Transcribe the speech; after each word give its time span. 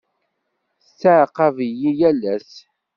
Tettɛaqab-iyi 0.83 1.91
yal 1.99 2.19
ass. 2.35 2.51